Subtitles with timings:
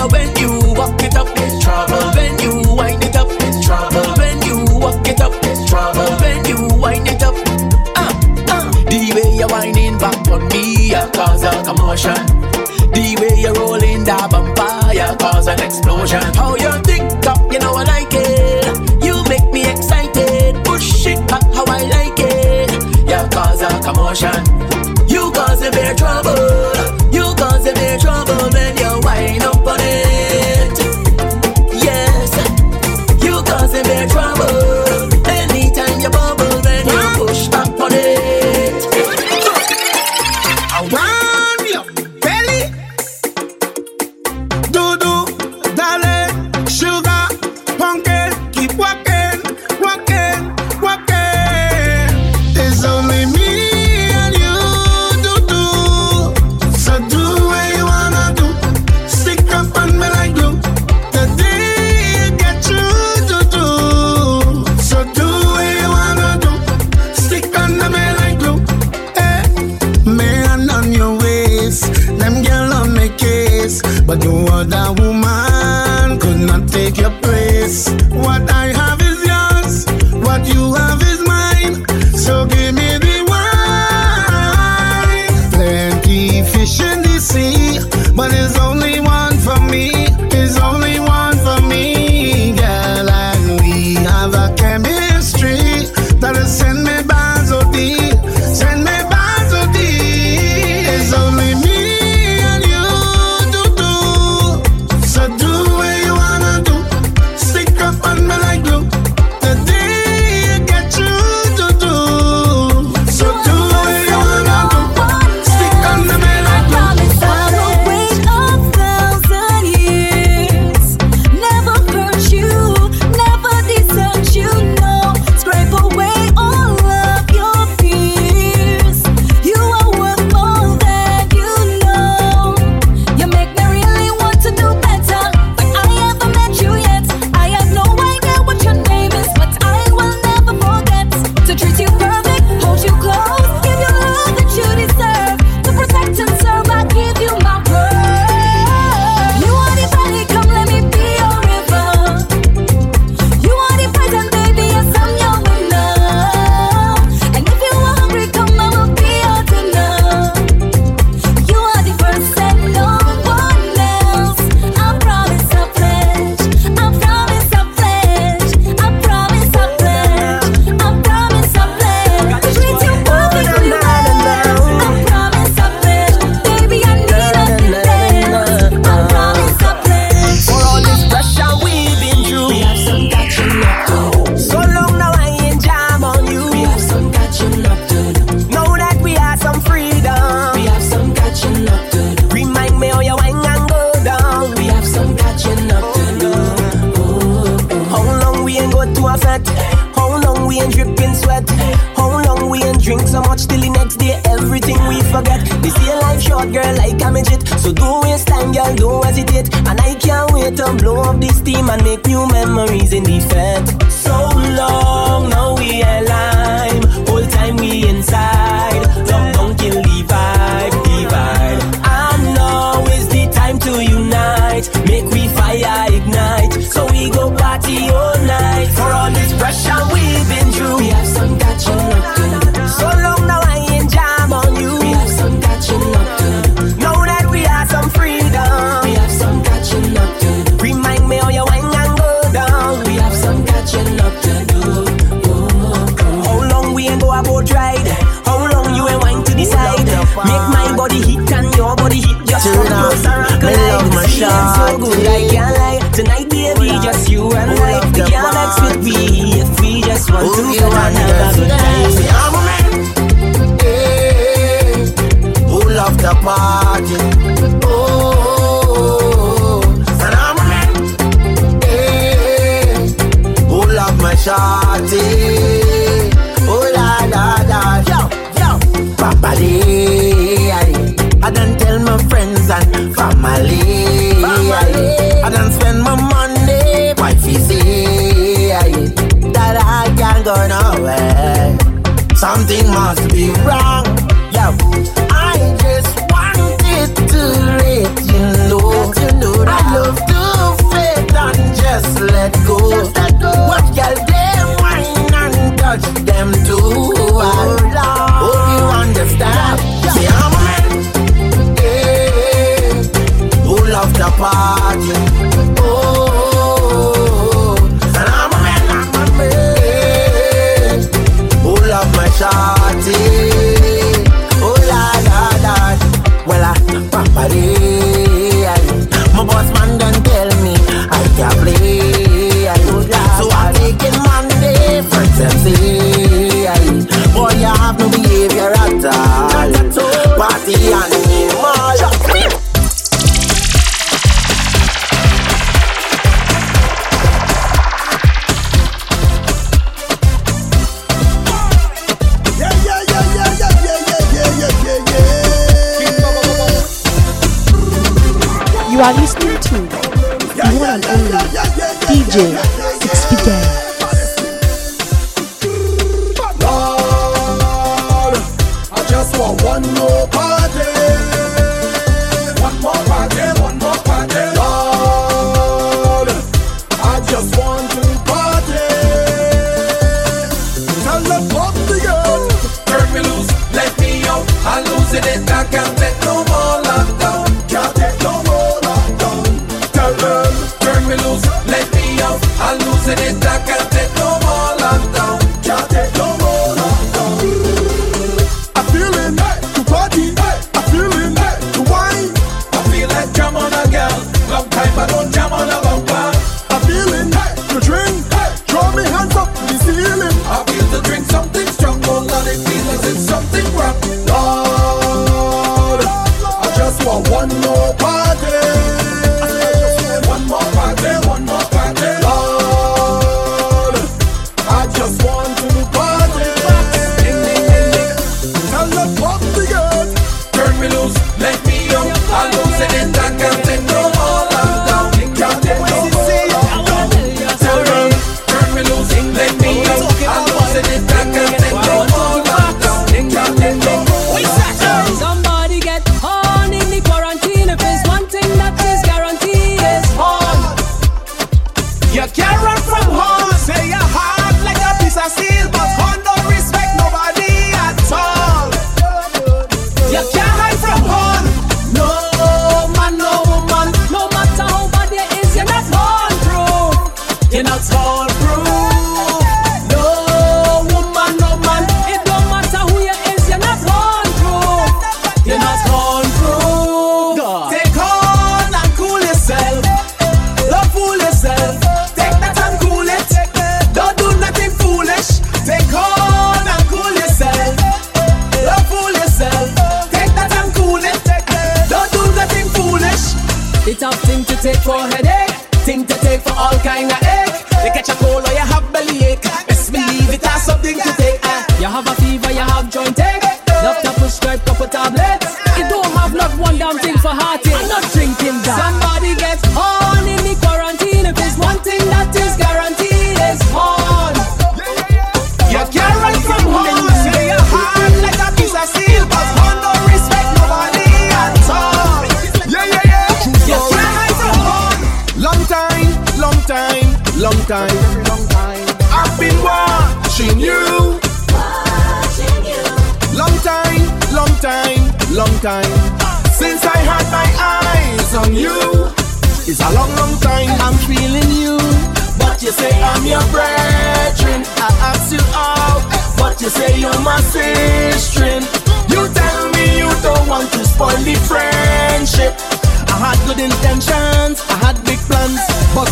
[0.09, 0.40] cause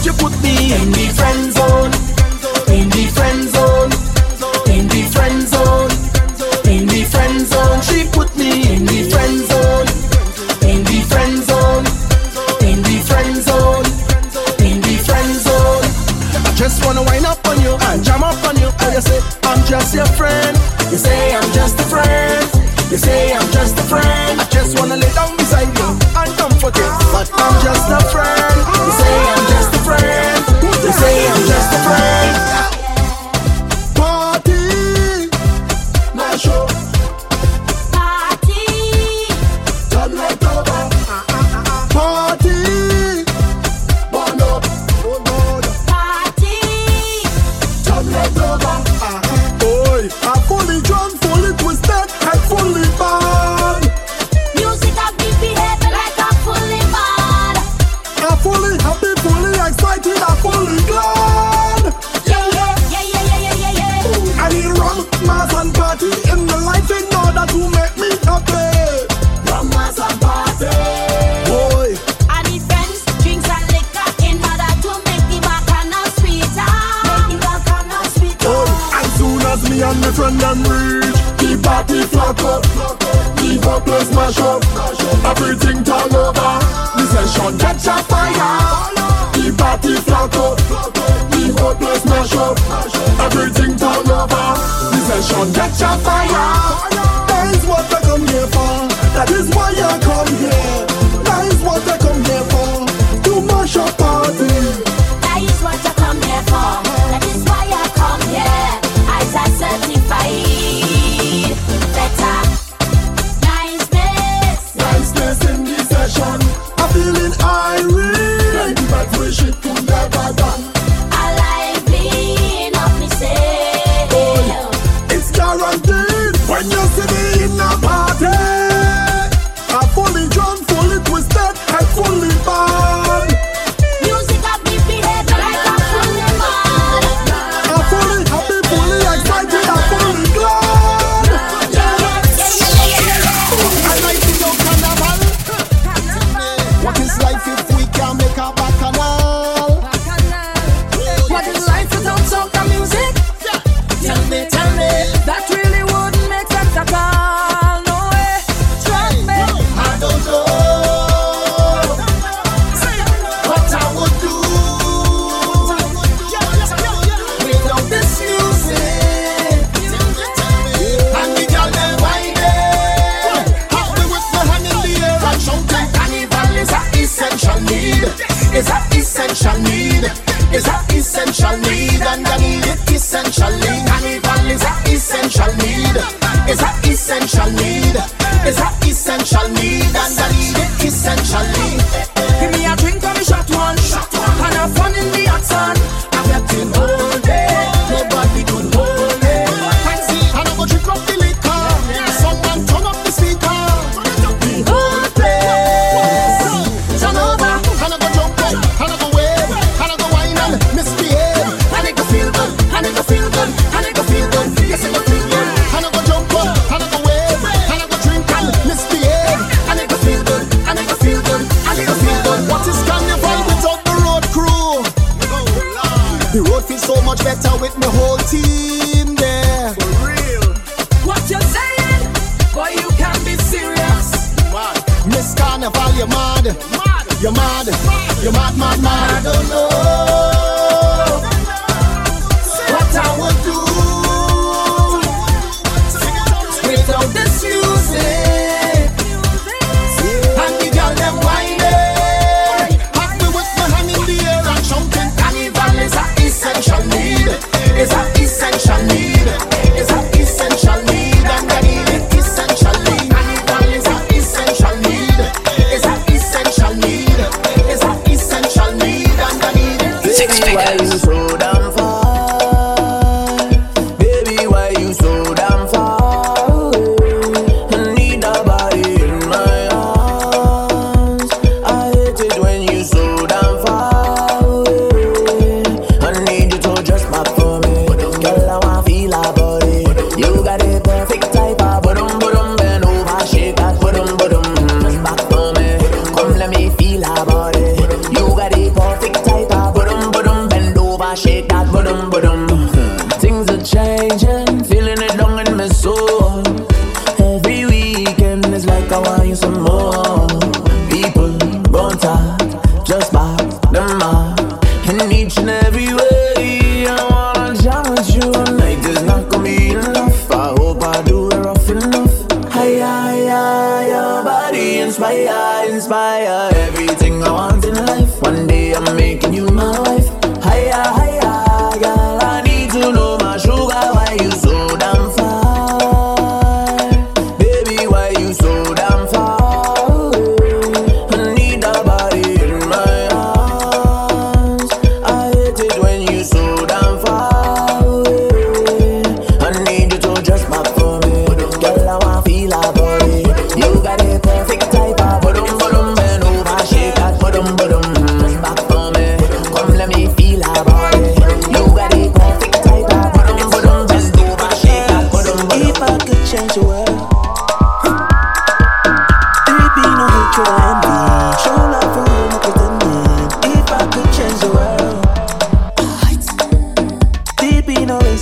[0.05, 1.58] you put me in the friend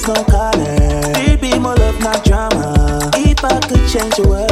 [0.08, 1.14] no color.
[1.14, 3.12] Baby, my love, not drama.
[3.16, 4.47] If I could change the world.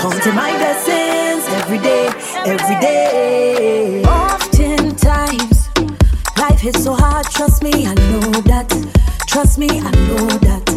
[0.00, 2.06] Counting my blessings every day,
[2.46, 4.04] every day.
[4.04, 5.68] Oftentimes,
[6.38, 7.26] life is so hard.
[7.26, 8.68] Trust me, I know that.
[9.26, 10.68] Trust me, I know that.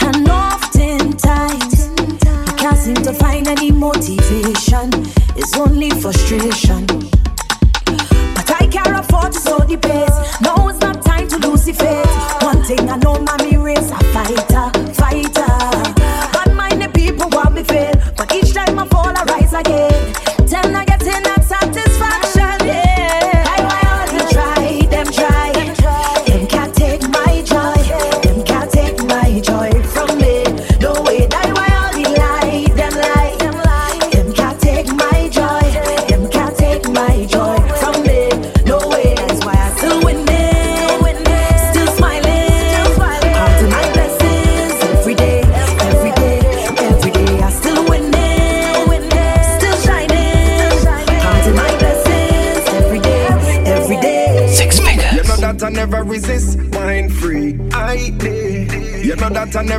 [0.00, 1.90] And oftentimes,
[2.48, 4.90] you can't seem to find any motivation.
[5.36, 6.86] It's only frustration.
[8.34, 10.40] But I can't afford to slow the pace.
[10.40, 12.42] Now it's not time to lose the faith.
[12.42, 13.53] One thing I know, mommy.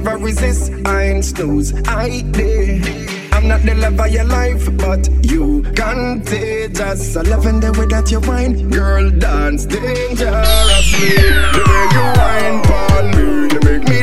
[0.05, 0.71] never resist.
[0.85, 3.09] I ain't snooze, I did.
[3.33, 7.71] I'm not the love of your life, but you can't just I love in the
[7.73, 9.09] way that you whine, girl.
[9.09, 10.19] Dance dangerously.
[11.55, 13.94] The way you whine, pon me, you make me.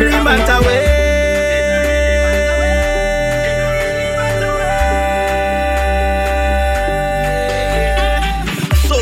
[0.00, 0.98] every matter way.
[8.88, 8.96] So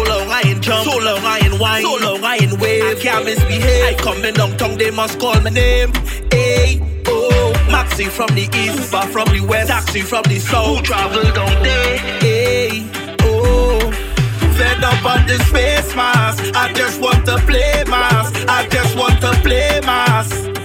[0.99, 2.85] long I ain't wine, so long I ain't wave.
[2.85, 3.85] I can't misbehave.
[3.85, 5.93] I come in long tongue, they must call my name.
[6.31, 10.79] Hey, oh, Maxi from the east, Uber from the west, taxi from the south.
[10.79, 11.99] Who travel down there?
[12.21, 12.87] Hey,
[13.23, 13.81] oh,
[14.57, 16.43] fed up on this face mask.
[16.55, 18.35] I just want to play mask.
[18.49, 20.58] I just want to play mask.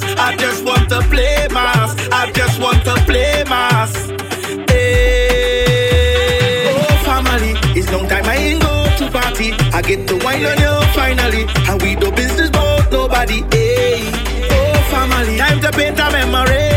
[0.00, 0.18] mass.
[0.18, 1.96] I just want to play mass.
[2.10, 3.94] I just want to play mass.
[4.70, 5.94] Hey.
[6.68, 9.52] Oh, family, it's long time I ain't go to party.
[9.72, 11.46] I get to wine on you finally.
[11.68, 13.42] And we do business, but nobody.
[13.52, 14.00] Hey.
[14.50, 16.70] Oh, family, time to paint a memory.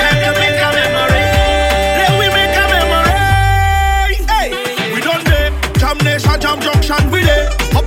[0.00, 0.30] Time to
[0.62, 1.24] a memory.
[1.98, 3.16] Then we make a memory.
[4.30, 4.48] Hey.
[4.94, 5.00] We
[6.04, 7.22] Nation, Junction, we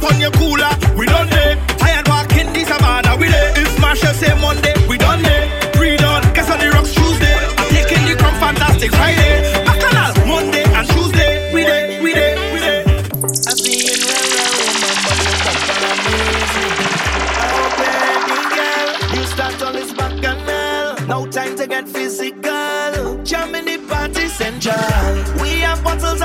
[0.05, 1.05] on your cooler, we.
[1.77, 3.53] Tired walking this Havana, we there.
[3.57, 4.54] If Marshall say money.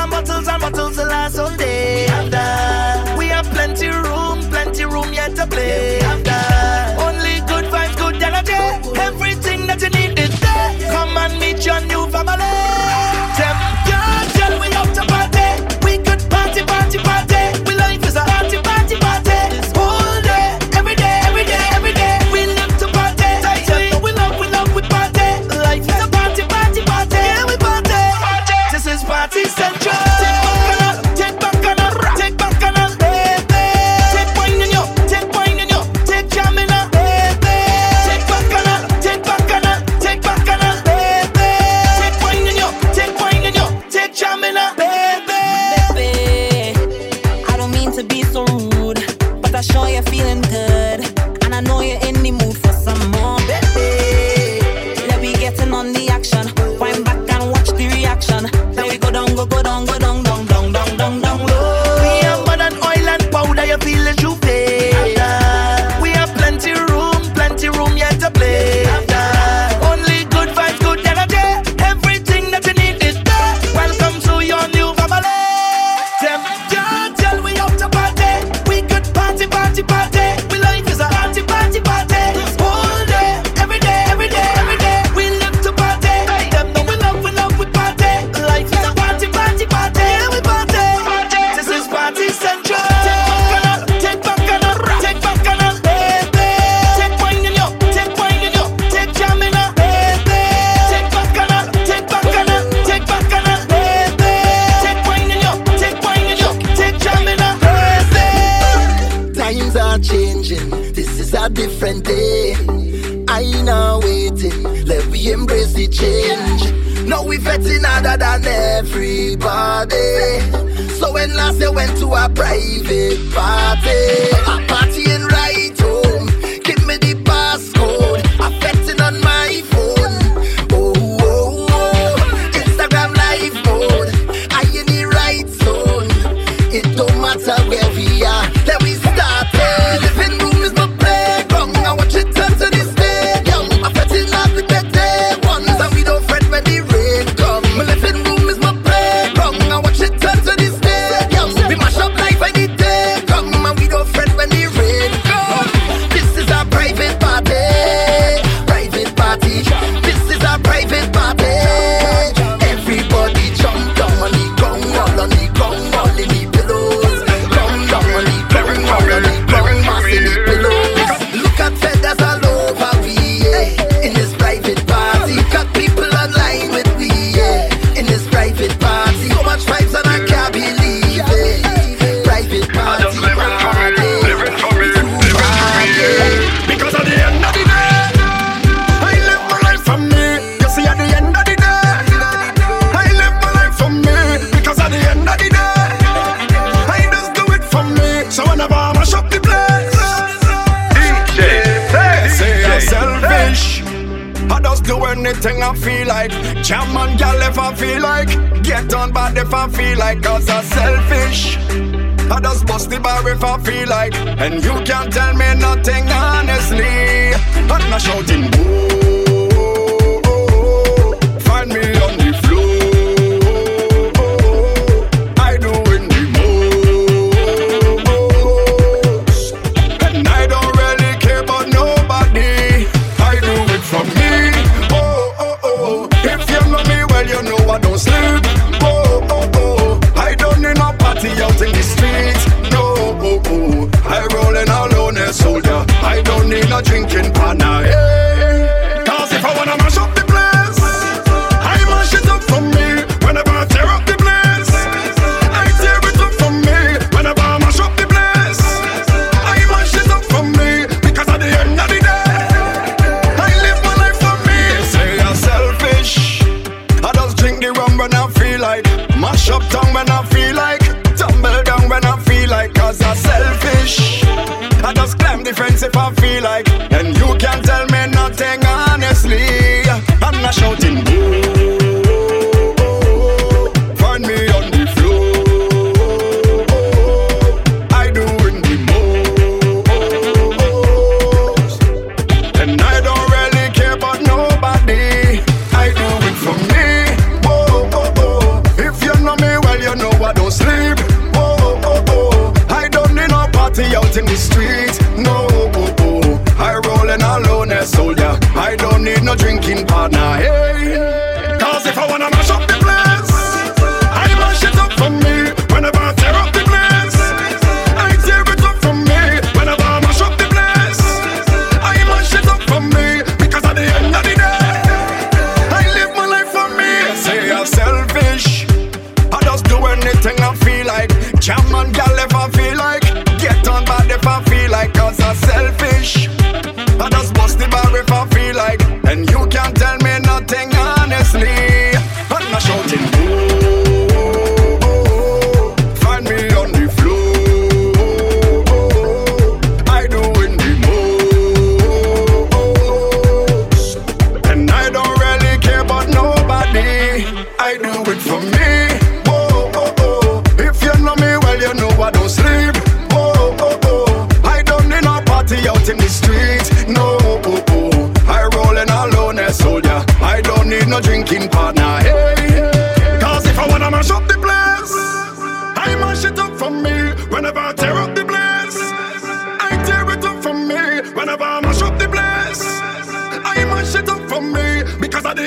[0.01, 1.39] and bottles and bottles the last.
[1.39, 1.60] on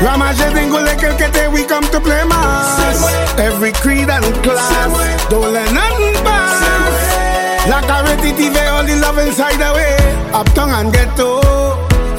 [0.00, 3.04] Ramage dingo like te we come to play mass.
[3.38, 7.68] Every creed and class, don't let nothing pass.
[7.68, 9.96] Like a repetitive, all the love inside away.
[10.32, 11.42] Uptown and ghetto,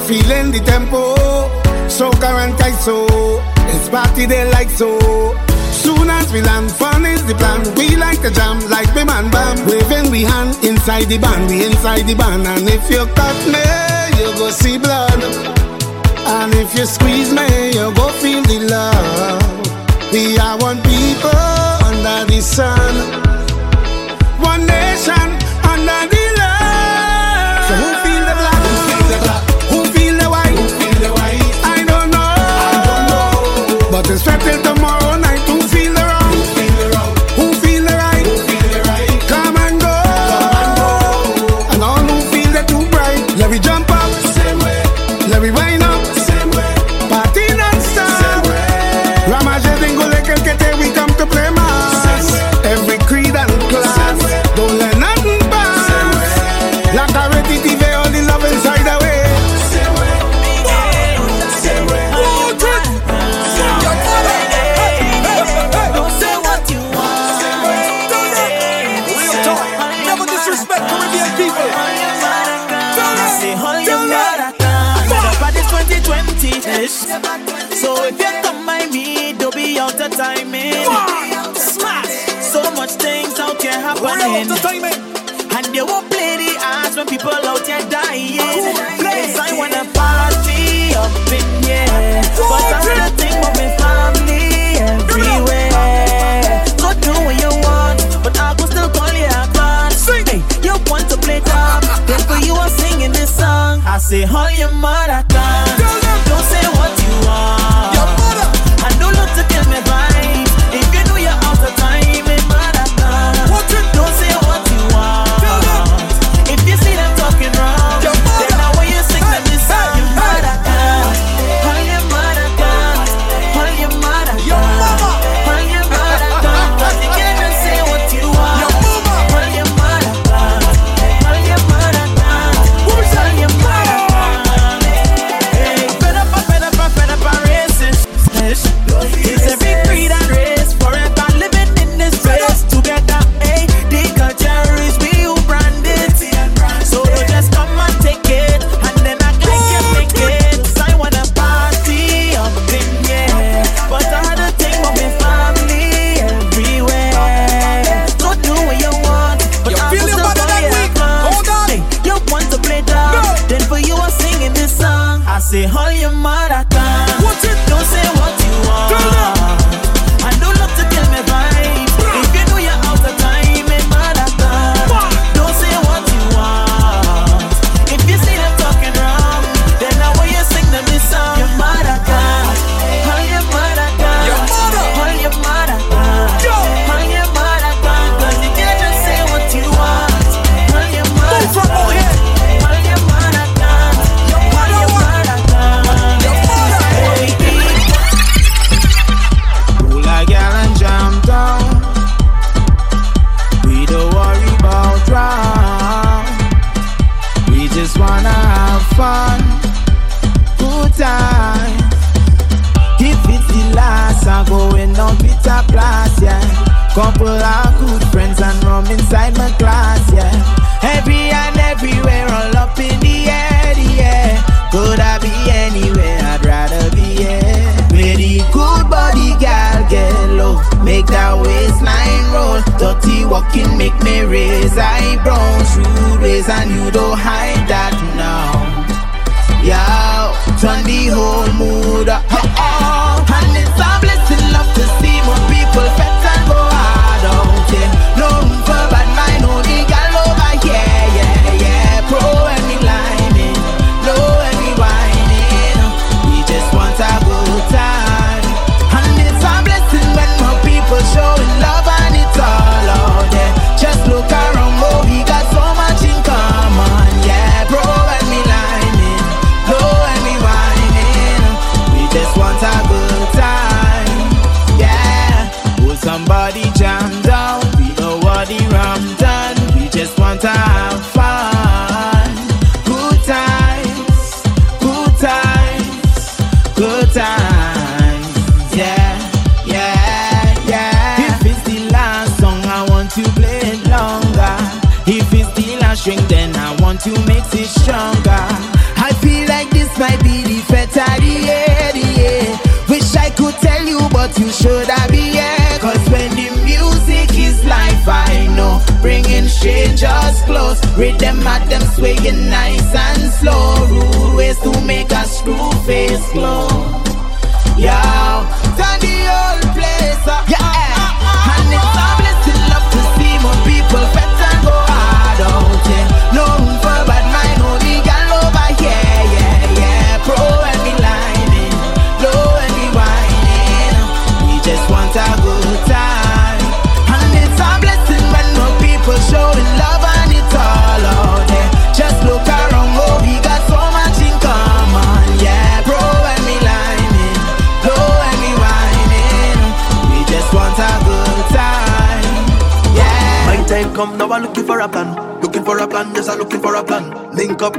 [0.06, 1.16] feeling the tempo.
[1.88, 3.06] So current I so,
[3.74, 4.98] it's party day like so.
[5.72, 7.62] Soon as we land, fun is the plan.
[7.74, 9.66] We like to jam like bam and bam.
[9.66, 12.46] Waving we hand inside the band, we inside the band.
[12.46, 15.61] And if you cut me, you go see blood.
[16.26, 20.12] And if you squeeze me, you go feel the love.
[20.12, 21.30] We are one people
[21.88, 23.01] under the sun.
[73.52, 75.08] they hold you marathon.
[75.08, 76.96] but body's 2020-ish.
[77.76, 80.72] So if you come by me, don't be out of timing.
[81.54, 82.06] Smart.
[82.40, 84.48] So much things out here happening.
[85.54, 88.38] And they won't play the ass when people out here dying.
[88.40, 92.22] Cause I wanna party up in here.
[92.48, 93.21] But I'm not
[104.12, 105.31] say, how your mother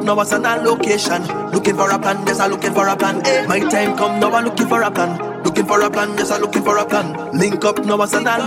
[0.04, 0.62] now us on a.
[1.54, 3.26] Looking for a plan, yes, I'm looking for a plan.
[3.26, 3.46] Eh.
[3.48, 5.44] My time come now, I'm looking for a plan.
[5.44, 7.32] Looking for a plan, yes, I'm looking for a plan.
[7.38, 8.46] Link up now, us on a.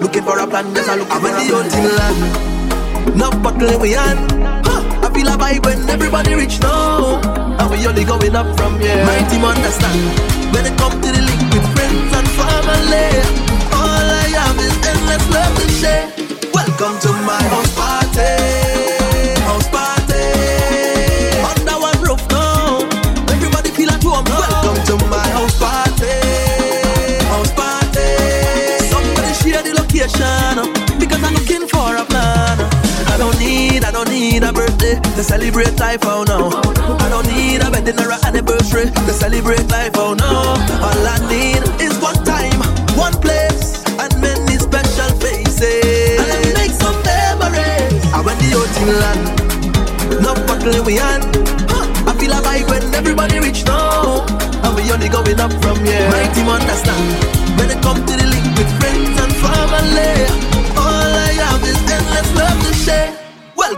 [0.00, 1.34] Looking for a plan, yes, I'm looking for a plan.
[1.34, 1.98] I'm in the hunting eh.
[1.98, 3.16] land.
[3.16, 4.18] Now buckling we on.
[5.02, 7.20] I feel a vibe when everybody reach now.
[7.58, 9.04] And we only going up from here.
[9.04, 9.98] My team understand.
[10.54, 13.10] When it come to the link with friends and family,
[13.74, 16.06] all I have is endless love to share.
[16.52, 17.69] Welcome to my house.
[35.20, 36.48] To celebrate life, oh no.
[36.96, 38.88] I don't need a wedding or an anniversary.
[38.88, 40.56] to celebrate life, oh no.
[40.80, 42.56] All I need is one time,
[42.96, 46.16] one place, and many special faces.
[46.16, 48.00] And I make some memories.
[48.16, 51.28] I went the old land, no buckling we hand.
[52.08, 54.24] I feel alive when everybody reach now,
[54.64, 56.08] and we only going up from here.
[56.08, 57.39] My team understand.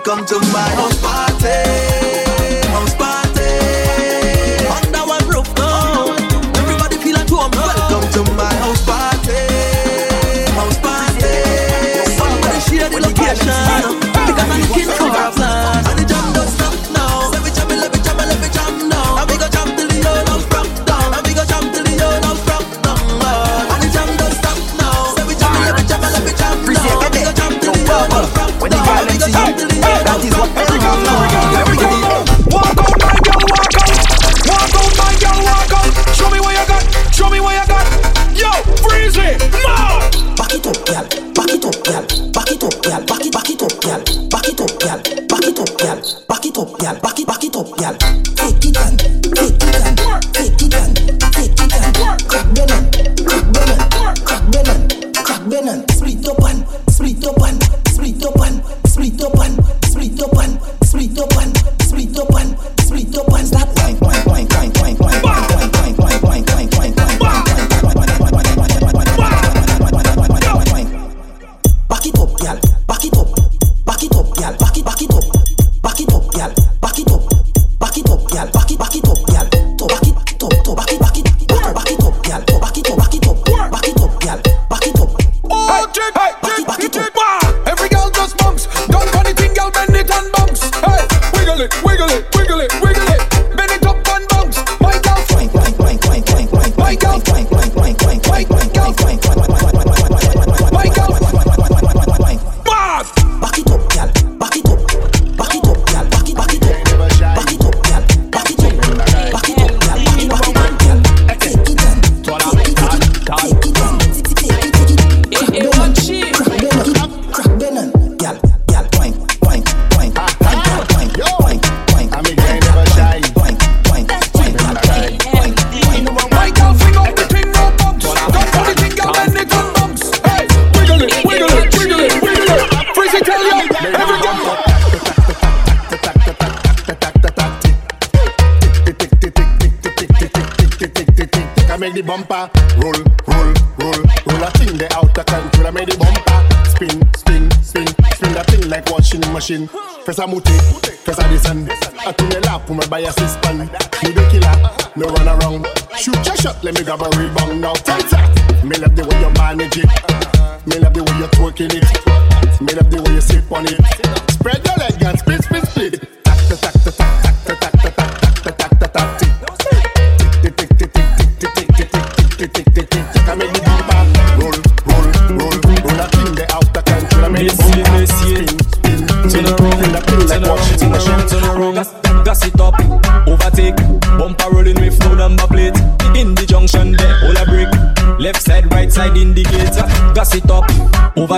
[0.04, 2.11] come to my house party.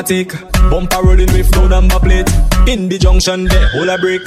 [0.04, 0.32] Overtake.
[0.70, 2.28] Bumper rolling with no number plate.
[2.68, 4.22] In the junction there, all a break.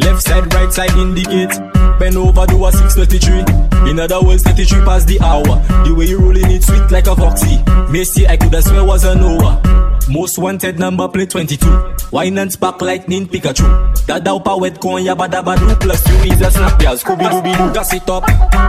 [0.00, 1.50] Left side, right side indicate.
[1.98, 3.90] Bend over, do a 633.
[3.90, 5.44] In other words, 33 past the hour.
[5.84, 7.62] The way you rolling it sweet like a foxy.
[7.90, 9.60] Macy, I coulda swear was a Noah.
[10.08, 11.94] Most wanted number plate 22.
[12.10, 13.64] Wine and spark lightning Pikachu.
[14.06, 17.72] That daupa wet corn yabba badu plus you is a snap ya Scooby Dooby Doo.
[17.72, 18.24] Gas it up,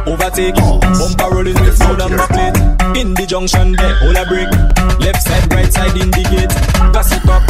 [0.07, 0.55] overtake.
[0.55, 2.72] Bumper rolling with no number plate.
[2.93, 4.47] In the junction there, hold a break.
[5.01, 6.53] Left side, right side indicate.
[6.93, 7.41] Gas it up,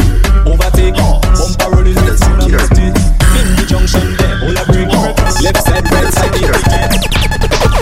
[0.48, 0.96] overtake.
[0.96, 1.20] Oh.
[1.36, 2.96] Bumper rolling with no number plate.
[3.36, 4.88] In the junction there, hold a break.
[4.88, 5.12] Oh.
[5.44, 6.96] Left side, right side indicate.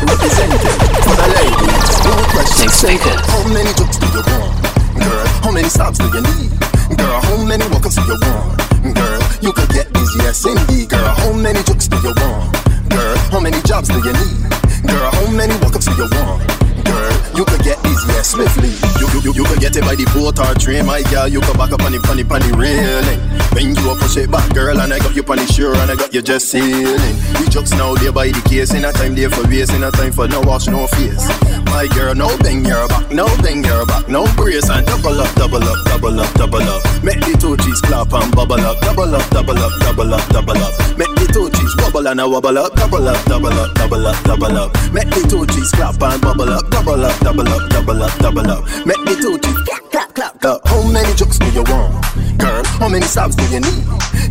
[0.02, 0.74] Representing
[1.06, 1.90] for the ladies.
[2.02, 2.98] No question.
[3.30, 4.58] How many jokes do you want?
[4.98, 6.50] Girl, how many stops do you need?
[6.98, 8.58] Girl, how many welcomes do you want?
[8.90, 10.90] Girl, you could get this, yes indeed.
[10.90, 12.58] Girl, how many jokes do you want?
[12.90, 14.50] Girl, how many jobs do you need?
[14.82, 16.61] Girl, how many welcomes do you want?
[17.02, 18.70] Girl, you could get this, yes swiftly.
[19.02, 21.26] You, you, you, you could get it by the boat or train, my girl.
[21.26, 23.18] You could back up on the, on the, on railing.
[23.58, 25.90] When you up push it back, girl, and I got you on the shore and
[25.90, 27.16] I got you just sailing.
[27.42, 29.90] The jokes now there by the case, in a time there for race, in a
[29.90, 31.26] time for no wash, no face.
[31.74, 35.34] My girl, no bang your back, no bang your back, no brace and double up,
[35.34, 36.82] double up, double up, double up.
[37.02, 40.62] Make the two cheese clap and bubble up, double up, double up, double up, double
[40.62, 40.72] up.
[40.96, 44.16] Make the two cheese wobble and a wobble up, double up, double up, double up,
[44.24, 44.72] double up.
[44.92, 48.50] Make the two cheese clap and bubble up, double up, double up, double up, double
[48.50, 48.64] up.
[48.84, 50.60] Make the two cheese clap, clap, clap, clap.
[50.68, 51.94] How many jokes do you want,
[52.38, 52.64] girl?
[52.78, 53.84] How many stabs do you need,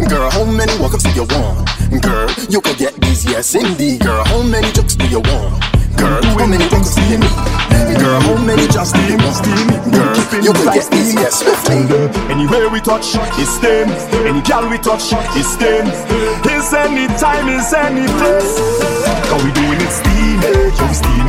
[0.10, 0.30] girl?
[0.30, 1.70] How many walk-ups do you want,
[2.02, 2.30] girl?
[2.50, 4.24] You could get these, yes indeed, girl.
[4.26, 5.64] How many jokes do you want?
[5.98, 7.36] Girl, how many jokes do you need?
[8.00, 9.46] Girl, how many jobs do you want?
[9.92, 11.86] Girl, you can get these, yes, swiftly.
[12.32, 13.90] Anywhere we touch, it's them.
[14.26, 15.86] Any gal we touch, it's them.
[16.46, 18.58] It's any time, it's any place.
[19.30, 20.94] Cause we doing it steamy, you.
[20.94, 21.21] Steamy,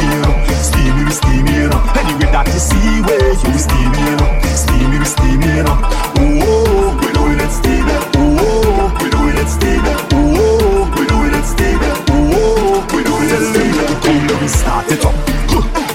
[1.20, 1.82] we you know.
[1.98, 4.30] Anyway, that you see we you know.
[4.54, 5.76] Steamy, we steamy, you know.
[6.16, 7.96] Oh, we doing it steamy.
[8.16, 9.92] Oh, we doing it steamy.
[10.16, 11.90] Oh, we doing it steamy.
[12.12, 13.84] Oh, we doing it steamy.
[14.00, 15.16] Cool, me start it up.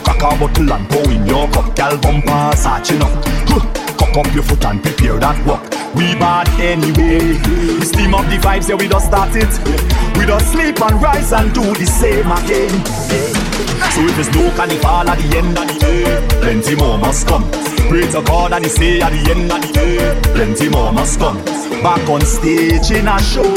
[0.03, 3.13] Crack a bottle and pour in your cup, gal bumper, satching up.
[3.97, 5.63] Cock up your foot and prepare that walk.
[5.95, 7.39] We bad anyway.
[7.79, 9.49] We steam up the vibes, yeah, we just start it.
[10.17, 13.46] We just sleep and rise and do the same again.
[13.93, 17.49] So if there's no carnival at the end of the day, plenty more must come.
[17.89, 19.97] Pray to God and he say at the end of the day,
[20.35, 21.37] plenty more must come.
[21.81, 23.47] Back on stage in a show,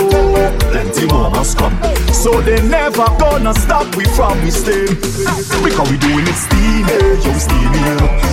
[0.70, 1.74] plenty more must come.
[2.12, 4.86] So they never gonna stop we from we stay.
[5.64, 6.94] Because we doing it steamy,
[7.24, 7.80] yo, steamy.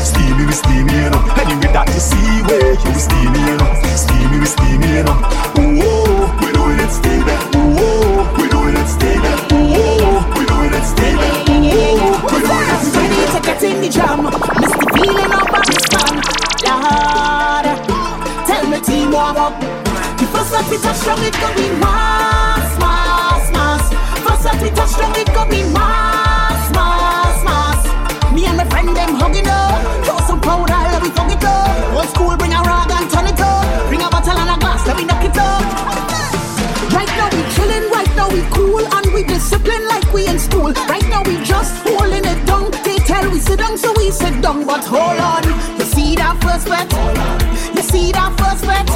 [0.03, 1.24] Steamy, we steamy, you know.
[1.41, 3.57] Anyway, that you see where yo, steamy.
[3.95, 5.18] Steamy, we steamy, you know.
[5.57, 7.36] Oh, we doing it steamy.
[7.80, 8.07] Oh,
[13.60, 14.24] get in the jam.
[14.24, 16.18] Miss the feeling of a respond.
[16.66, 17.66] Lord,
[18.45, 19.53] tell me team warm up.
[20.18, 23.84] The first that we touch down, it go be mass, mass, mass.
[24.26, 27.82] First that we touch down, it go be mass, mass, mass.
[28.34, 30.05] Me and my friend them hugging up.
[30.05, 31.97] Throw some powder, let me fuck it up.
[31.97, 33.66] Old school, bring a rag and turn it up.
[33.89, 35.66] Bring a bottle and a glass, let me knock it up.
[36.93, 40.74] Right now we chillin', right now we cool and we discipline like we in school.
[40.89, 41.97] Right now we just holding
[43.68, 44.65] down, so we sit down.
[44.65, 45.43] But hold on,
[45.78, 46.91] you see that first bet?
[47.76, 48.88] You see that first bet?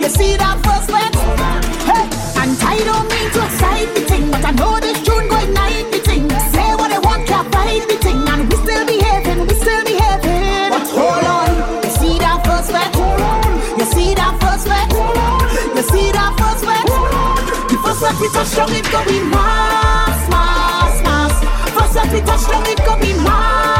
[0.00, 1.14] You see that first bet?
[1.88, 2.04] Hey,
[2.40, 5.90] and I don't mean to excite the thing, but I know this June going night
[5.90, 6.28] the thing.
[6.52, 10.70] Say what they want, can't fight the thing, and we still behaving, we still behaving.
[10.70, 11.48] But hold on,
[11.84, 12.92] you see that first bet?
[13.78, 14.90] You see that first bet?
[15.76, 16.86] You see that first bet?
[17.70, 21.34] The first that we touch down, it go be mass, mass, mass.
[21.74, 23.75] First that we touch down, it go be mass, mass,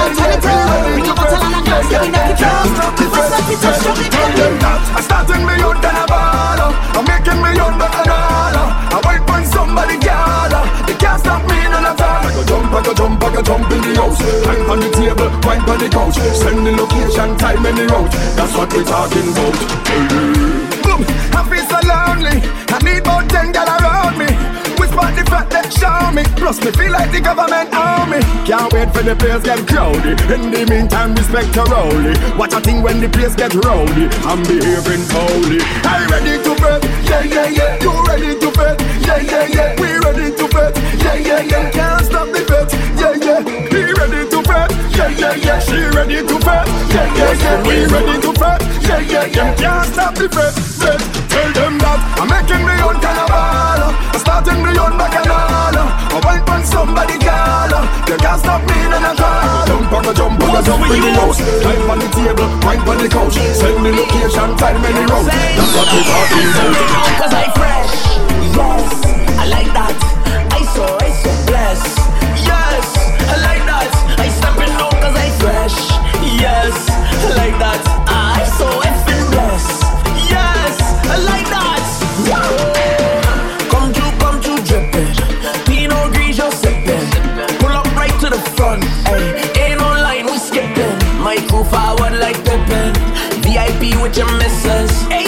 [0.00, 2.66] can't tell it never tell on a can't it all.
[2.96, 4.80] Me first up it and show me tell them that.
[4.96, 6.70] I starting me out than a baller.
[6.96, 8.66] I'm making me out than a dollar.
[8.90, 10.52] I wait for somebody, girl.
[10.86, 12.00] They can't stop me none at.
[12.00, 14.20] I go jump, I go jump, I go jump in the house.
[14.46, 16.16] Wine on the table, wine on the couch.
[16.16, 18.12] Send the location, time and the route.
[18.36, 19.56] That's what we talking about.
[20.80, 21.00] Boom,
[21.36, 22.36] I feel so lonely.
[22.72, 24.39] I need more ten girl around me
[24.90, 26.22] despite the fat that show me.
[26.36, 28.20] Plus, me feel like the government army.
[28.44, 30.18] Can't wait for the place get crowded.
[30.30, 32.14] In the meantime, respect to Rowley.
[32.36, 34.10] Watch a thing when the place get rowdy.
[34.26, 35.62] I'm behaving holy.
[35.86, 36.82] I ready to bet?
[37.06, 37.82] Yeah, yeah, yeah.
[37.82, 38.76] You ready to bet?
[39.06, 39.80] Yeah, yeah, yeah.
[39.80, 40.74] We ready to bet?
[40.98, 41.70] Yeah, yeah, yeah.
[41.70, 42.68] Can't stop the bet.
[42.98, 43.09] Yeah.
[45.00, 46.68] Yeah, yeah, yeah, she ready to fed.
[46.92, 48.60] Yeah, yeah, yeah, we ready to fed.
[48.84, 50.52] Yeah, yeah, yeah, can't stop the fed.
[50.76, 51.00] fed.
[51.32, 53.96] Tell them that I'm making the own carnival.
[53.96, 55.72] I'm starting the own bacchanal.
[56.12, 57.72] I want on somebody, girl.
[58.04, 59.64] They can't stop me, none at all.
[59.72, 61.40] Jump on the jump on the jump in the house.
[61.64, 63.40] Climb on the table, climb on the couch.
[63.56, 65.24] Send me location, time any road.
[65.24, 66.76] That's what we're talking about.
[67.24, 68.04] Cause I fresh.
[68.52, 68.84] Yes,
[69.40, 69.96] I like that.
[70.52, 71.96] I so, I so blessed.
[72.44, 72.84] Yes,
[73.32, 73.79] I like that.
[77.40, 77.80] like that.
[78.08, 79.82] I'm so effing blessed.
[80.32, 80.76] Yes,
[81.28, 81.84] like that.
[83.70, 84.40] Come come
[87.60, 88.84] Pull up right to the front.
[89.58, 90.38] Ain't no line, we
[91.64, 92.38] forward like
[93.44, 95.19] VIP with your missus.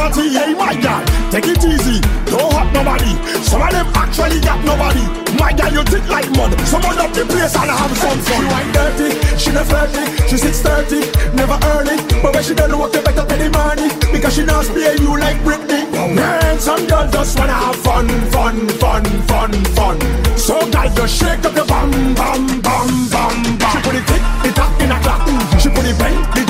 [0.00, 2.00] Hey, my God, take it easy.
[2.24, 3.12] Don't hurt nobody.
[3.44, 5.04] Some of them actually got nobody.
[5.36, 6.58] My God, you think like mud.
[6.64, 8.40] Someone up the place and have some fun.
[8.40, 11.04] She ain't dirty, she not flirty, she sits dirty,
[11.36, 12.00] never early.
[12.22, 15.20] But when she done work, you better pay the money because she not spare you
[15.20, 15.84] like Britney.
[15.92, 19.96] Man, some girls just wanna have fun, fun, fun, fun, fun.
[20.36, 23.70] So, girl, just shake up your bum, bum, bum, bum, bum.
[23.70, 25.22] She put it thick, it up in a clock.
[25.60, 26.49] She put it bang, it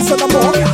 [0.00, 0.69] Don't say no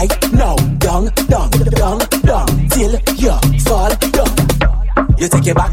[0.00, 0.56] right now.
[0.78, 5.18] dung, dung, dung, dung till you fall down.
[5.18, 5.69] You take it back.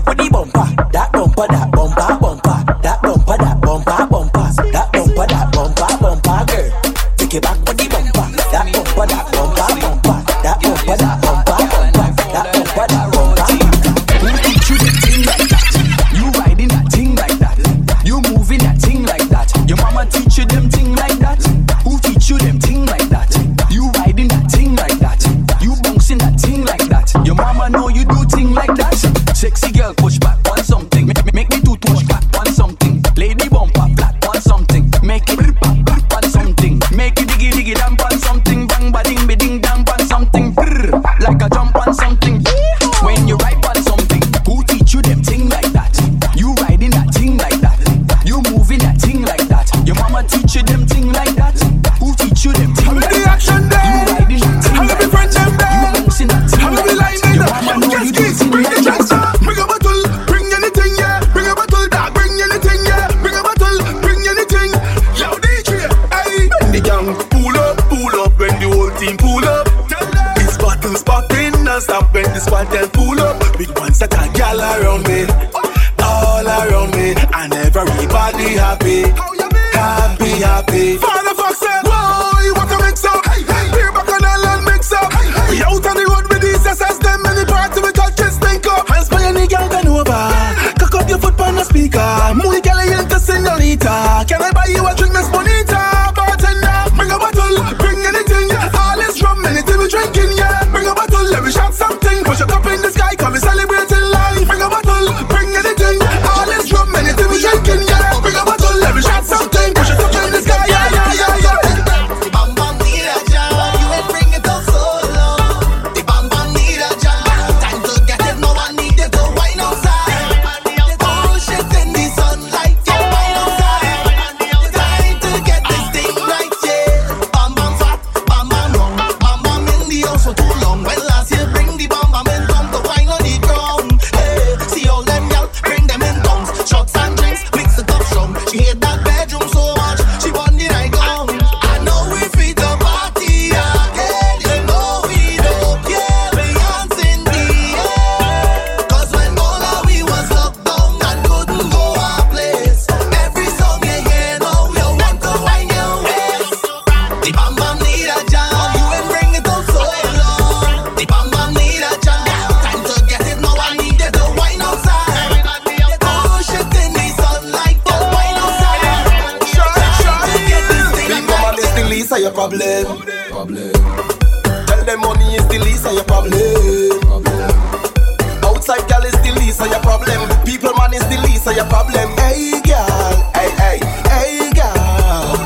[180.98, 182.10] is the least of your problem.
[182.18, 183.78] Hey, girl, hey, hey,
[184.10, 185.38] hey, girl.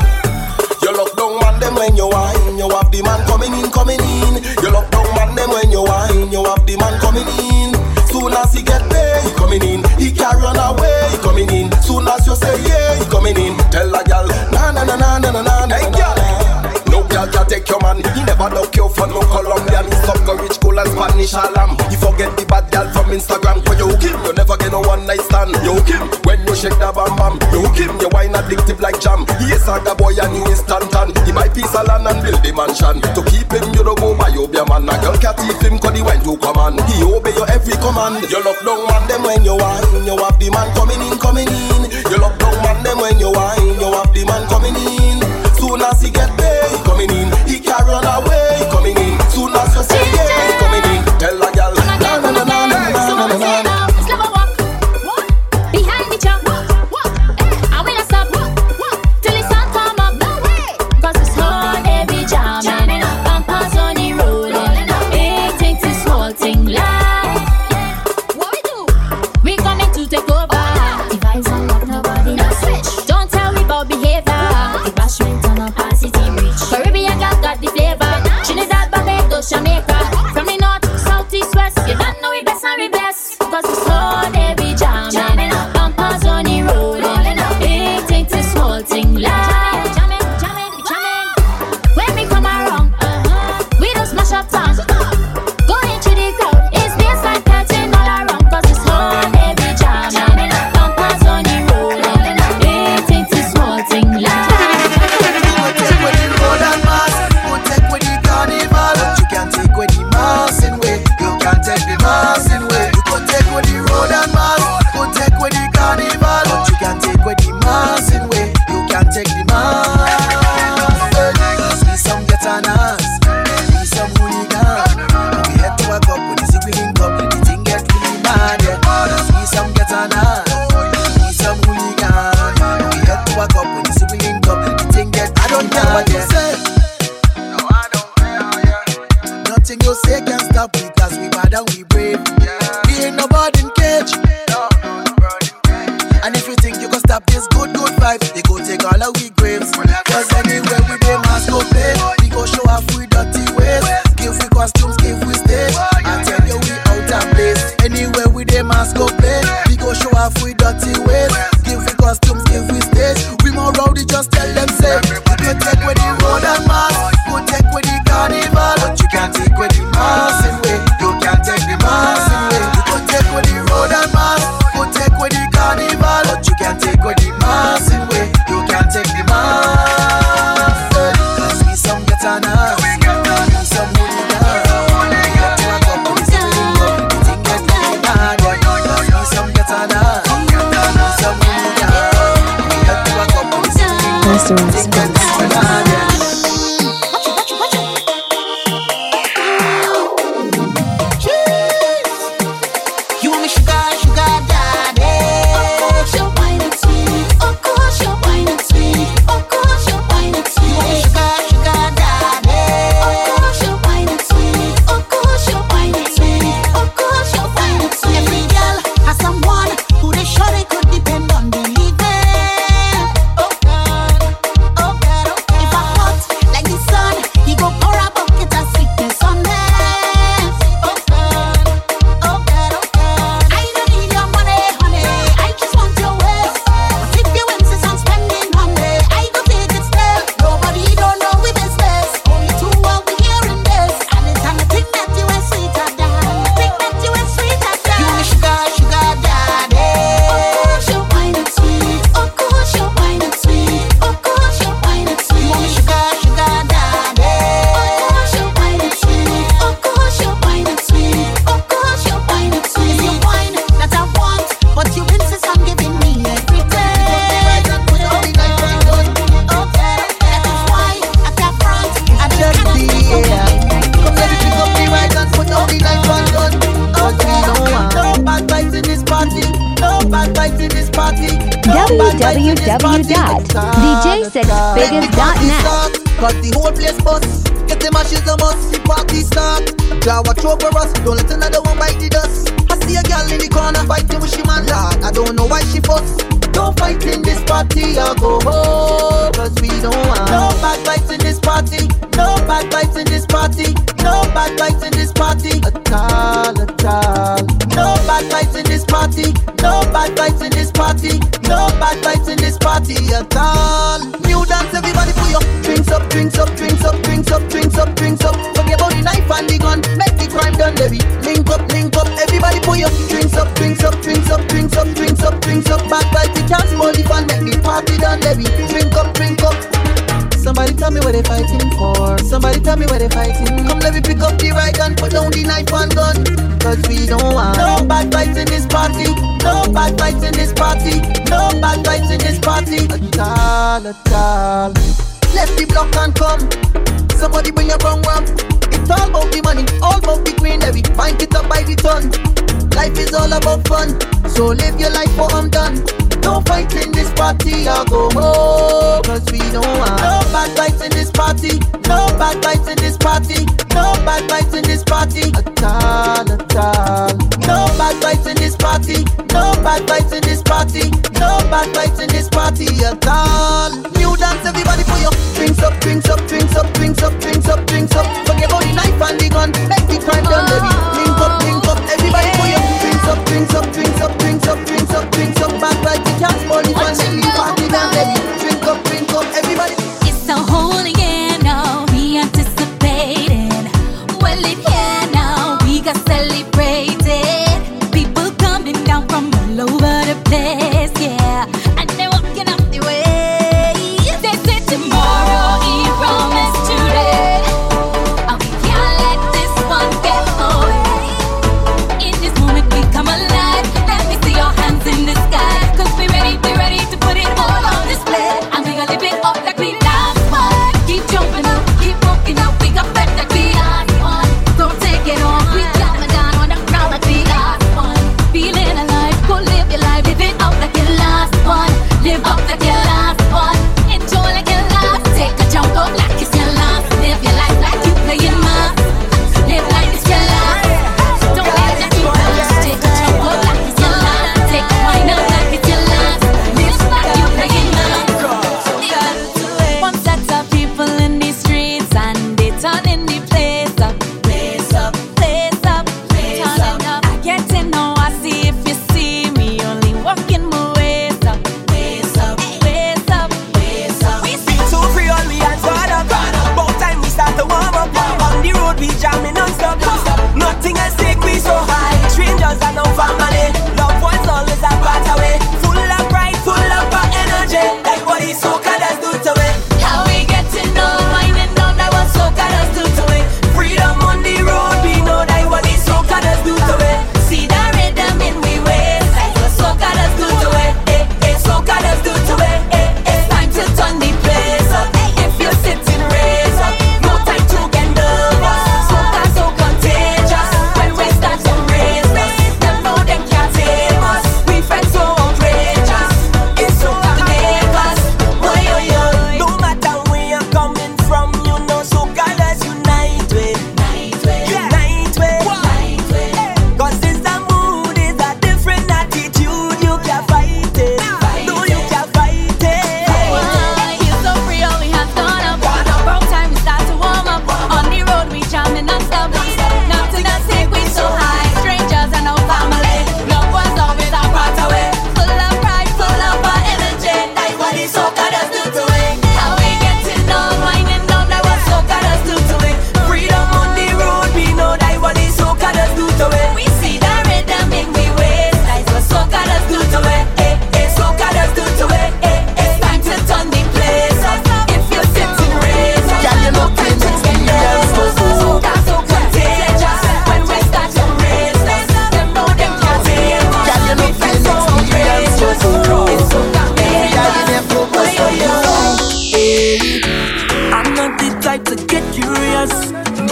[0.80, 2.56] You look down man, them when you whine.
[2.56, 4.40] You have the man coming in, coming in.
[4.64, 6.32] You look down man, them when you whine.
[6.32, 7.76] You have the man coming in.
[8.08, 9.80] Soon as he get there, he coming in.
[10.00, 11.68] He can't run away, he coming in.
[11.84, 13.56] Soon as you say yeah, he coming in.
[13.68, 15.76] Tell a girl, na na na na na na na.
[15.76, 16.16] Hey, girl.
[16.88, 18.00] No girl can take your man.
[18.16, 19.84] He never look your for no Colombian.
[19.84, 21.76] He suck rich, girl and Spanish alarm.
[21.92, 23.64] He forget the bad girl from Instagram.
[23.64, 23.74] For
[24.86, 25.52] one night stand.
[25.64, 29.24] Yo, Kim, when you shake the bam bam, yo, Kim, you wine addictive like jam.
[29.46, 31.14] Yes, I got boy and you instantan.
[31.26, 33.00] He buy piece of land and build the mansion.
[33.14, 34.88] To keep him, you don't go by your man.
[34.88, 36.80] A girl can't keep him, cause he went to command.
[36.90, 38.24] He obey your every command.
[38.26, 40.04] You lock down man, them when you wine.
[40.04, 41.82] You have the man coming in, coming in.
[42.10, 43.61] You lock down man, them when you wine.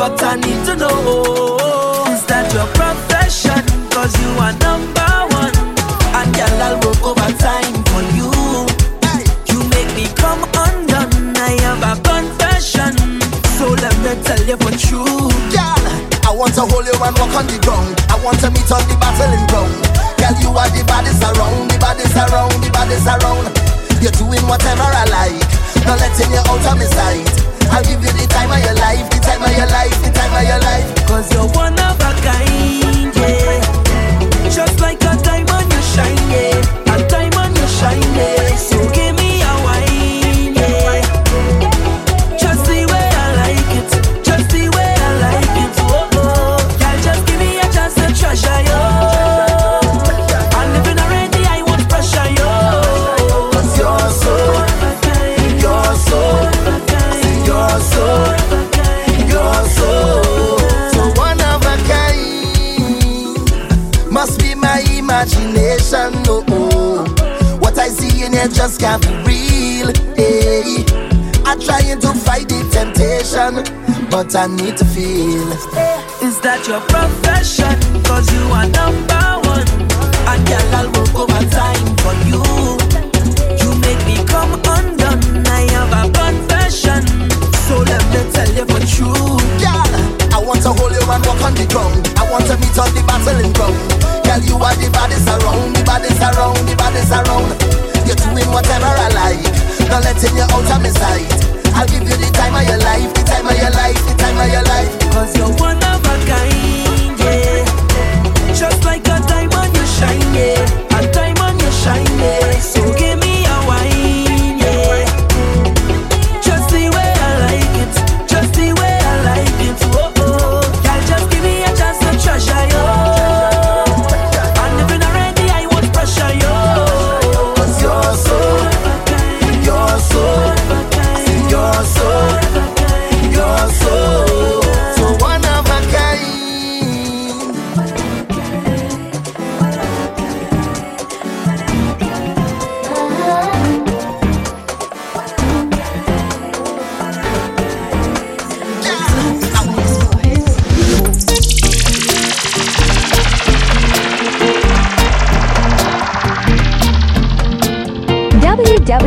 [0.01, 1.61] But I need to know
[2.09, 3.61] Is that your profession?
[3.93, 5.53] Cause you are number one
[6.17, 8.33] And girl, I'll work overtime for you.
[9.53, 12.97] You make me come undone I have a confession.
[13.61, 15.29] So let me tell you for true.
[15.53, 15.85] Girl,
[16.25, 17.93] I want to hold you and walk on the ground.
[18.09, 19.85] I want to meet on the battling ground.
[20.17, 23.53] Girl, you are the baddest around The baddest around, the baddest around.
[24.01, 25.45] You're doing whatever I like.
[25.85, 27.29] Not letting you out of my sight.
[27.69, 28.80] I'll give you the time of your life
[31.21, 31.80] Cause you're one
[68.81, 69.93] can't be real.
[70.16, 70.81] Hey,
[71.44, 73.61] I'm trying to fight the temptation,
[74.09, 75.52] but I need to feel.
[75.77, 77.77] Eh, is that your profession?
[78.09, 79.69] Cause you are number one.
[80.24, 82.40] And girl, I'll work overtime for you.
[83.61, 85.20] You make me come undone.
[85.44, 87.05] I have a confession.
[87.69, 89.36] So let me tell you for true.
[89.61, 89.93] Girl,
[90.32, 92.09] I want to hold you and walk on the ground.
[92.16, 93.77] I want to meet on the battling ground.
[94.24, 97.90] Girl, you are the baddest around, the baddest around, the baddest around.
[98.11, 101.31] You're doing whatever I like, not letting you out of my sight.
[101.78, 104.37] I'll give you the time of your life, the time of your life, the time
[104.37, 104.99] of your life.
[105.12, 108.53] Cause you're one of a kind, yeah.
[108.53, 110.80] Just like a diamond, you shine, yeah.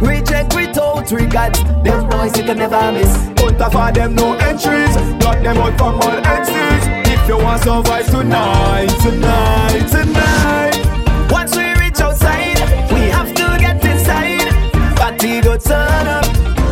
[0.00, 1.54] Reject without regard.
[1.84, 3.34] Them boys you can never miss.
[3.64, 6.86] Of all them no entries, got them out from all exits.
[7.08, 11.30] If you want survive tonight, tonight, tonight.
[11.30, 12.58] Once we reach outside,
[12.92, 14.50] we have to get inside.
[14.96, 16.24] Party go turn up,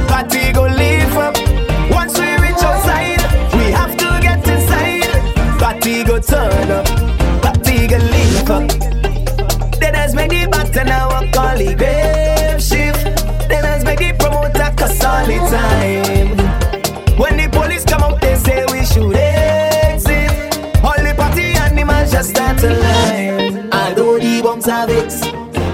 [0.09, 1.37] party go live up.
[1.91, 3.23] Once we reach outside,
[3.55, 5.59] we have to get inside.
[5.59, 6.87] Party go turn up,
[7.43, 8.69] party go live up.
[9.79, 11.57] Then as the back now walk all
[15.53, 16.37] time.
[17.19, 20.31] When the police come out, they say we should exit.
[20.83, 23.71] All the party animals just start to line.
[23.73, 25.13] Although the bombs have it,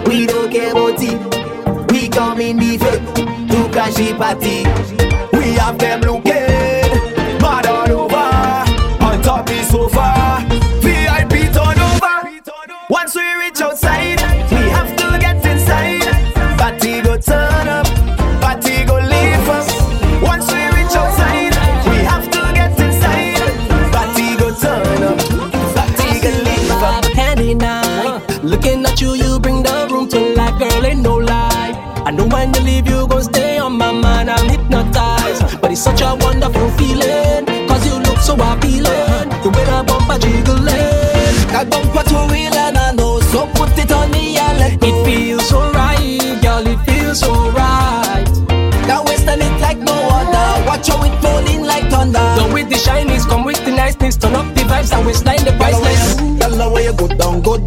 [0.08, 1.92] we don't care about it.
[1.92, 3.04] We come in the faith
[3.50, 4.58] to crash the party.
[5.36, 6.67] We have them looking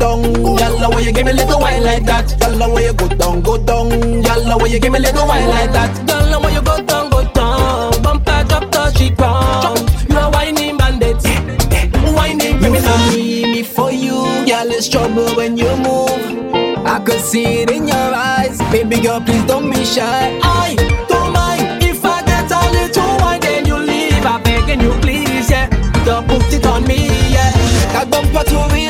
[0.02, 0.24] down.
[0.58, 2.28] Yalla where you give me little wine like that.
[2.42, 3.90] Yalla where you go down, go down.
[4.24, 5.92] Yalla where you give me little wine like that.
[6.10, 8.02] Yalla where you go down, go down.
[8.02, 9.80] Bumper drop, touch the ground.
[10.10, 11.26] You are whining bandits,
[12.18, 12.98] whining criminal.
[13.12, 14.18] me, me for you.
[14.50, 16.22] Girl, it's trouble when you move.
[16.86, 18.58] I could see it in your eyes.
[18.72, 20.40] Baby girl, please don't be shy.
[20.44, 20.76] I
[21.08, 24.26] don't mind if I get a little wine, then you leave.
[24.26, 25.70] I begging you, please, yeah.
[26.06, 27.52] Don't put it on me, yeah.
[27.94, 28.81] That bumper too real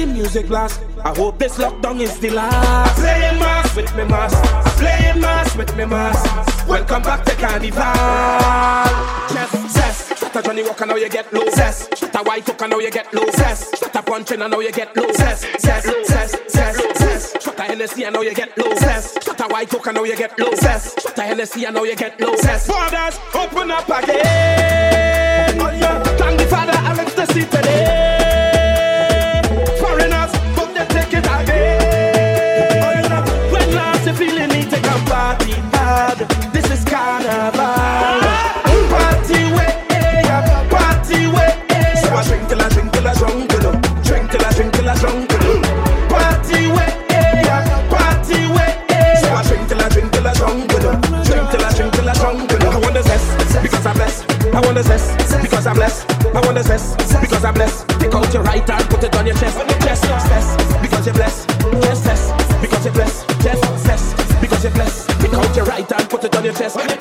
[0.00, 0.80] the music blast.
[1.04, 2.98] I hope this lockdown is the last.
[2.98, 4.34] I'm playing mass with me mass.
[4.34, 6.66] I'm playing mass with me mass.
[6.66, 7.82] Welcome back to Carnival.
[9.32, 10.18] Chess, cess.
[10.18, 11.48] Shut a Johnnie Walker, now you get low.
[11.50, 11.88] Cess.
[11.96, 13.26] Shut a White Walker, now you get low.
[13.30, 13.78] Cess.
[13.78, 15.12] Shut a Puncheon, now you get low.
[15.12, 17.42] Cess, cess, cess, cess, cess.
[17.42, 18.74] Shut a Hennessy, I know you get low.
[18.76, 19.22] Cess.
[19.22, 20.54] Shut a White Walker, now you get low.
[20.54, 20.94] Cess.
[21.02, 22.34] Shut a Hennessy, I know you get low.
[22.36, 22.66] Cess.
[22.66, 24.89] Borders, open up again.
[57.98, 59.58] Take out your right hand, put it on your chest.
[59.80, 61.48] Chest, zest because you're blessed.
[61.82, 63.28] Chest, zest because you're blessed.
[63.42, 65.08] Chest, zest because you're blessed.
[65.20, 66.99] Take out your right hand, put it on your chest.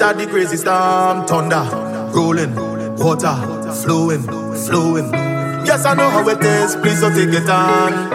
[0.00, 1.60] When the crazy storm, thunder,
[2.16, 2.56] rolling,
[2.96, 3.36] water,
[3.84, 4.24] flowing,
[4.56, 5.12] flowing.
[5.68, 6.74] Yes, I know how it is.
[6.76, 8.08] Please don't take it on.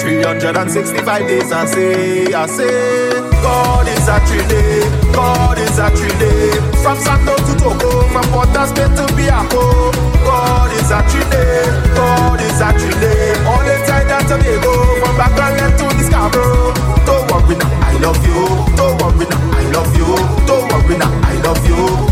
[0.00, 3.22] 365 days, I say, I say.
[3.38, 4.82] God is a actually,
[5.14, 6.58] God is a actually.
[6.82, 9.94] From Santo to Toco, from Port Spain to Biako.
[10.26, 13.14] God is a actually, God is a actually.
[13.46, 16.74] All time that Tobago, from Bacalhau to Scarborough.
[17.06, 18.67] Don't worry now, I love you.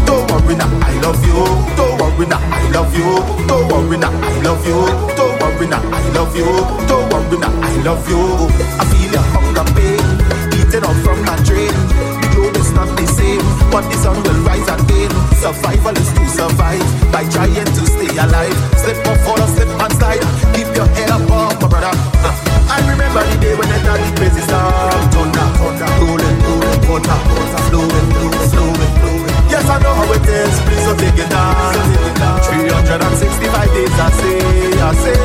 [0.07, 1.41] Don't worry now, I love you.
[1.77, 3.09] Don't worry now, I love you.
[3.47, 4.79] Don't worry now, I love you.
[5.17, 6.51] Don't worry now, I love you.
[6.89, 8.23] Don't worry now, I love you.
[8.81, 10.03] I feel your hunger pain,
[10.59, 11.75] eating up from my dream.
[12.23, 15.11] The globe is not the same, but the sun will rise again.
[15.41, 18.57] Survival is to survive by trying to stay alive.
[18.79, 20.25] Slip or fall or slip and slide.
[20.55, 21.93] Keep your head up, oh, my brother.
[22.23, 22.35] Uh,
[22.69, 22.87] I
[30.87, 31.75] so take it on.
[32.47, 34.39] 365 days, I say,
[34.79, 35.19] I say,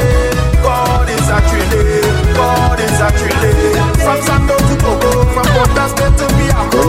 [0.65, 2.01] God is actually,
[2.33, 3.53] God is actually.
[4.01, 6.83] From Sando to Toco, from Porta State to Biako,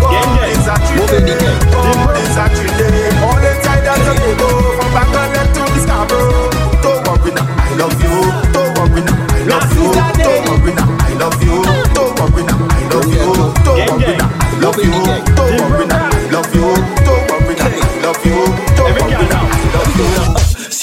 [0.00, 1.36] God is actually,
[1.76, 2.90] God is actually.
[3.20, 6.55] All inside and Tobago, from Bangladesh to Discover.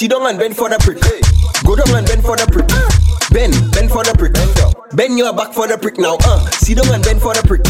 [0.04, 1.00] Sit down and bend for the prick.
[1.64, 2.68] Go down and bend for the prick.
[3.32, 4.36] Bend, bend for the prick.
[4.36, 4.76] Bend, down.
[4.92, 6.20] bend your back for the prick now.
[6.28, 7.64] Uh, sit down and bend for the prick.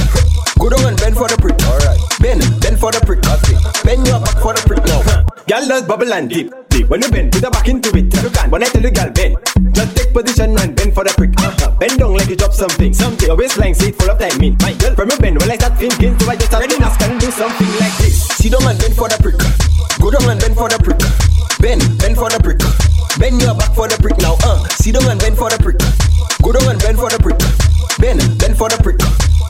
[0.59, 1.55] Go down and bend for the prick.
[1.63, 2.03] Alright.
[2.19, 3.23] Bend, bend for the prick.
[3.23, 3.55] Okay.
[3.87, 4.99] Bend your back for the prick now.
[5.47, 6.51] Girl, does bubble and dip.
[6.75, 6.91] dip.
[6.91, 8.11] When you bend, put your back into it.
[8.11, 8.51] Tell you can.
[8.51, 9.39] When I tell you, girl, bend.
[9.71, 11.39] Just take position and bend for the prick.
[11.39, 11.71] Uh-huh.
[11.79, 12.91] Bend down like you drop something.
[12.91, 13.31] Something.
[13.31, 14.59] Your waistline seat full of timing.
[14.59, 16.91] My girl, from your bend, when I start thinking, so I just start ready now.
[16.99, 18.27] Can do something like this.
[18.43, 19.39] Sit down and bend for the prick.
[20.03, 20.99] Go down and bend for the prick
[22.25, 22.59] for the prick.
[23.19, 24.67] Bend your back for the prick now, uh.
[24.81, 25.77] Sit down and bend for the prick.
[26.43, 27.39] Go down and bend for the prick.
[28.01, 28.99] Bend, bend for the prick.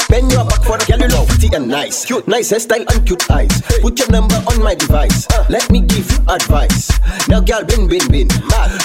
[0.09, 1.14] Bend your back for the
[1.45, 2.05] pretty and nice.
[2.05, 3.51] Cute, nice hairstyle and cute eyes.
[3.81, 5.27] Put your number on my device.
[5.31, 5.45] Uh.
[5.49, 6.91] Let me give you advice.
[7.29, 8.29] Now, girl, bin, bin, bin.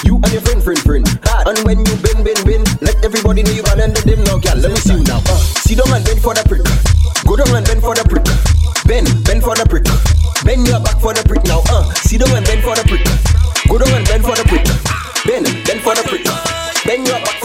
[0.04, 1.06] You and your friend, friend, friend.
[1.46, 4.24] And when you bin, bin, bin, let everybody know you run under them.
[4.24, 5.20] Now, girl, let me see you now.
[5.26, 5.38] Uh.
[5.64, 6.64] See down and bend for the prick.
[7.24, 8.24] Go down and bend for the prick.
[8.86, 9.86] Bend, bend for the prick.
[10.44, 11.62] Bend your back for the prick now.
[11.68, 13.04] Uh, sit down and bend for the prick.
[13.68, 14.64] Go down and bend for the prick.
[15.24, 16.24] Bend, bend for the prick.
[16.84, 17.39] Bend your back.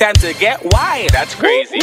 [0.00, 1.10] time to get wild.
[1.10, 1.78] That's crazy.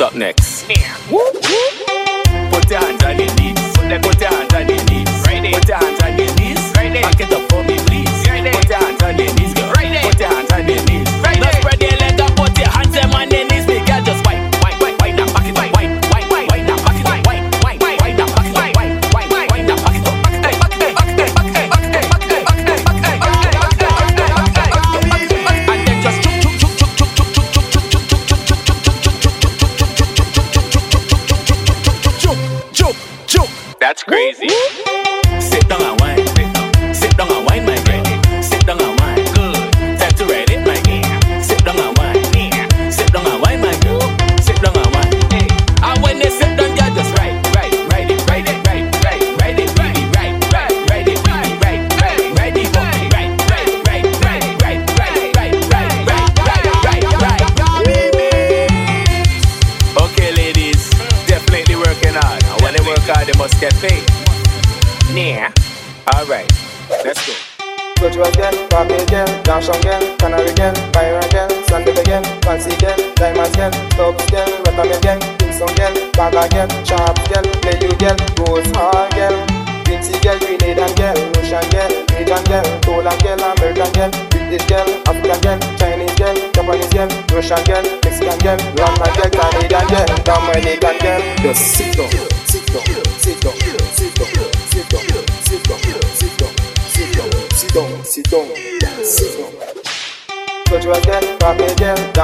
[0.00, 0.68] up next.
[0.68, 0.96] Yeah.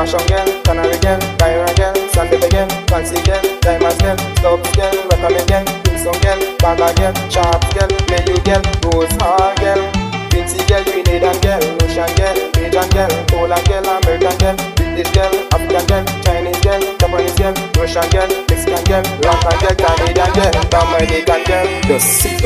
[0.05, 5.33] Mash again, canal again, Cairo again, Sunday again, Fancy again, Diamonds again, Stop again, Rockam
[5.33, 9.81] again, Crimson again, Bag again, Sharp again, Menu again, Rose again,
[10.29, 15.87] Vincy girl, Trinidad girl, Russian girl, Belgian girl, Poland girl, American girl, British girl, African
[15.89, 21.67] girl, Chinese girl, Japanese girl, Russian girl, Mexican girl, Lankan girl, Canadian girl, Dominican girl,
[21.89, 22.44] The city.